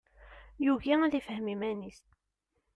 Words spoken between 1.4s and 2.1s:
iman-is.